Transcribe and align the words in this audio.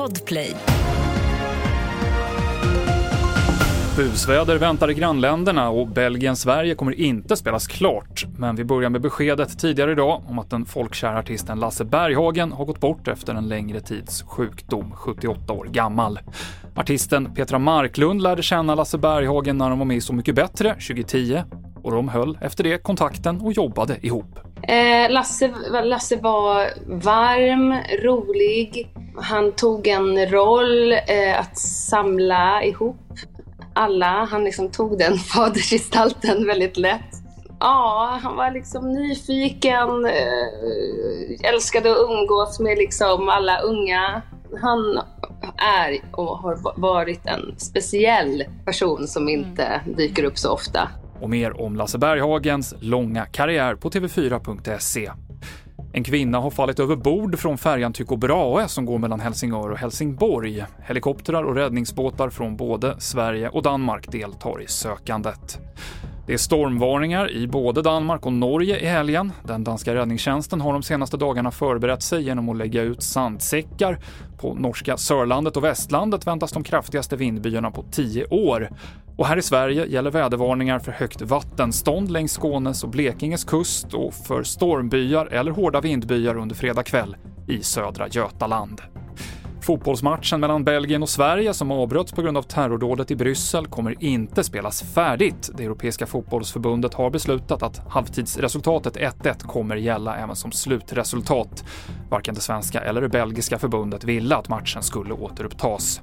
Podplay. 0.00 0.56
Busväder 3.96 4.58
väntar 4.58 4.90
i 4.90 4.94
grannländerna 4.94 5.70
och 5.70 5.88
Belgien-Sverige 5.88 6.74
kommer 6.74 7.00
inte 7.00 7.36
spelas 7.36 7.66
klart. 7.66 8.24
Men 8.38 8.56
vi 8.56 8.64
börjar 8.64 8.90
med 8.90 9.00
beskedet 9.00 9.58
tidigare 9.58 9.92
idag 9.92 10.22
om 10.28 10.38
att 10.38 10.50
den 10.50 10.64
folkkära 10.64 11.18
artisten 11.18 11.60
Lasse 11.60 11.84
Berghagen 11.84 12.52
har 12.52 12.64
gått 12.64 12.80
bort 12.80 13.08
efter 13.08 13.34
en 13.34 13.48
längre 13.48 13.80
tids 13.80 14.22
sjukdom, 14.22 14.92
78 14.96 15.52
år 15.52 15.64
gammal. 15.64 16.18
Artisten 16.74 17.34
Petra 17.34 17.58
Marklund 17.58 18.22
lärde 18.22 18.42
känna 18.42 18.74
Lasse 18.74 18.98
Berghagen 18.98 19.58
när 19.58 19.70
de 19.70 19.78
var 19.78 19.86
med 19.86 19.96
i 19.96 20.00
Så 20.00 20.12
mycket 20.12 20.34
bättre 20.34 20.74
2010 20.74 21.42
och 21.82 21.92
de 21.92 22.08
höll 22.08 22.38
efter 22.40 22.64
det 22.64 22.82
kontakten 22.82 23.40
och 23.40 23.52
jobbade 23.52 23.96
ihop. 24.06 24.38
Eh, 24.62 25.10
Lasse, 25.10 25.50
Lasse 25.84 26.16
var 26.16 26.66
varm, 26.86 27.74
rolig. 28.02 28.94
Han 29.16 29.52
tog 29.52 29.86
en 29.86 30.26
roll 30.26 30.92
eh, 30.92 31.40
att 31.40 31.58
samla 31.58 32.64
ihop 32.64 32.96
alla. 33.74 34.24
Han 34.30 34.44
liksom 34.44 34.70
tog 34.70 34.98
den 34.98 35.18
fadersgestalten 35.34 36.46
väldigt 36.46 36.76
lätt. 36.76 37.10
Ja, 37.60 38.18
han 38.22 38.36
var 38.36 38.50
liksom 38.50 38.92
nyfiken, 38.92 40.06
eh, 40.06 41.50
älskade 41.52 41.92
att 41.92 42.10
umgås 42.10 42.60
med 42.60 42.78
liksom 42.78 43.28
alla 43.28 43.60
unga. 43.60 44.22
Han 44.62 45.00
är 45.56 46.00
och 46.12 46.38
har 46.38 46.80
varit 46.80 47.26
en 47.26 47.54
speciell 47.58 48.44
person 48.64 49.06
som 49.06 49.28
inte 49.28 49.80
dyker 49.96 50.24
upp 50.24 50.38
så 50.38 50.50
ofta. 50.52 50.88
Och 51.20 51.30
mer 51.30 51.60
om 51.60 51.76
Lasse 51.76 51.98
Berghagens 51.98 52.74
långa 52.80 53.26
karriär 53.26 53.74
på 53.74 53.90
tv4.se. 53.90 55.10
En 55.92 56.04
kvinna 56.04 56.38
har 56.38 56.50
fallit 56.50 56.80
över 56.80 56.96
bord 56.96 57.38
från 57.38 57.58
färjan 57.58 57.92
Tycho 57.92 58.16
Brahe 58.16 58.68
som 58.68 58.86
går 58.86 58.98
mellan 58.98 59.20
Helsingör 59.20 59.70
och 59.70 59.78
Helsingborg. 59.78 60.64
Helikoptrar 60.82 61.42
och 61.42 61.54
räddningsbåtar 61.54 62.30
från 62.30 62.56
både 62.56 63.00
Sverige 63.00 63.48
och 63.48 63.62
Danmark 63.62 64.12
deltar 64.12 64.62
i 64.62 64.66
sökandet. 64.66 65.58
Det 66.30 66.34
är 66.34 66.38
stormvarningar 66.38 67.30
i 67.30 67.46
både 67.46 67.82
Danmark 67.82 68.26
och 68.26 68.32
Norge 68.32 68.78
i 68.78 68.86
helgen. 68.86 69.32
Den 69.42 69.64
danska 69.64 69.94
räddningstjänsten 69.94 70.60
har 70.60 70.72
de 70.72 70.82
senaste 70.82 71.16
dagarna 71.16 71.50
förberett 71.50 72.02
sig 72.02 72.22
genom 72.22 72.48
att 72.48 72.56
lägga 72.56 72.82
ut 72.82 73.02
sandsäckar. 73.02 73.98
På 74.38 74.54
norska 74.54 74.96
Sörlandet 74.96 75.56
och 75.56 75.64
Västlandet 75.64 76.26
väntas 76.26 76.52
de 76.52 76.62
kraftigaste 76.62 77.16
vindbyarna 77.16 77.70
på 77.70 77.84
tio 77.90 78.24
år. 78.24 78.70
Och 79.16 79.26
här 79.26 79.36
i 79.36 79.42
Sverige 79.42 79.86
gäller 79.86 80.10
vädervarningar 80.10 80.78
för 80.78 80.92
högt 80.92 81.22
vattenstånd 81.22 82.10
längs 82.10 82.32
Skånes 82.32 82.84
och 82.84 82.90
Blekinges 82.90 83.44
kust 83.44 83.94
och 83.94 84.14
för 84.14 84.42
stormbyar 84.42 85.26
eller 85.26 85.52
hårda 85.52 85.80
vindbyar 85.80 86.36
under 86.36 86.54
fredag 86.54 86.82
kväll 86.82 87.16
i 87.48 87.62
södra 87.62 88.08
Götaland. 88.08 88.80
Fotbollsmatchen 89.62 90.40
mellan 90.40 90.64
Belgien 90.64 91.02
och 91.02 91.08
Sverige 91.08 91.54
som 91.54 91.70
avbröts 91.70 92.12
på 92.12 92.22
grund 92.22 92.36
av 92.36 92.42
terrordådet 92.42 93.10
i 93.10 93.16
Bryssel 93.16 93.66
kommer 93.66 94.04
inte 94.04 94.44
spelas 94.44 94.82
färdigt. 94.82 95.50
Det 95.54 95.64
Europeiska 95.64 96.06
fotbollsförbundet 96.06 96.94
har 96.94 97.10
beslutat 97.10 97.62
att 97.62 97.78
halvtidsresultatet 97.88 98.96
1-1 98.96 99.46
kommer 99.46 99.76
gälla 99.76 100.16
även 100.16 100.36
som 100.36 100.52
slutresultat. 100.52 101.64
Varken 102.10 102.34
det 102.34 102.40
svenska 102.40 102.80
eller 102.80 103.00
det 103.00 103.08
belgiska 103.08 103.58
förbundet 103.58 104.04
ville 104.04 104.36
att 104.36 104.48
matchen 104.48 104.82
skulle 104.82 105.12
återupptas. 105.12 106.00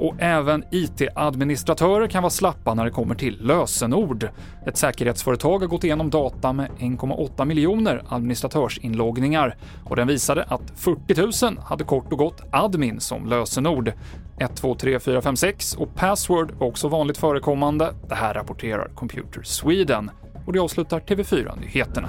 Och 0.00 0.14
även 0.18 0.64
IT-administratörer 0.70 2.06
kan 2.06 2.22
vara 2.22 2.30
slappa 2.30 2.74
när 2.74 2.84
det 2.84 2.90
kommer 2.90 3.14
till 3.14 3.38
lösenord. 3.40 4.28
Ett 4.66 4.76
säkerhetsföretag 4.76 5.58
har 5.58 5.66
gått 5.66 5.84
igenom 5.84 6.10
data 6.10 6.52
med 6.52 6.70
1,8 6.78 7.44
miljoner 7.44 8.02
administratörsinloggningar 8.08 9.56
och 9.84 9.96
den 9.96 10.08
visade 10.08 10.44
att 10.44 10.72
40 10.76 11.46
000 11.46 11.58
hade 11.64 11.84
kort 11.84 12.12
och 12.12 12.18
gott 12.18 12.42
admin 12.52 13.00
som 13.00 13.26
lösenord. 13.26 13.92
1, 14.38 14.56
2, 14.56 14.74
3, 14.74 15.00
4, 15.00 15.22
5, 15.22 15.36
6 15.36 15.74
och 15.74 15.94
password 15.94 16.52
var 16.58 16.66
också 16.66 16.88
vanligt 16.88 17.18
förekommande. 17.18 17.94
Det 18.08 18.14
här 18.14 18.34
rapporterar 18.34 18.88
Computer 18.94 19.42
Sweden. 19.42 20.10
Och 20.46 20.52
det 20.52 20.58
avslutar 20.58 21.00
TV4-nyheterna. 21.00 22.08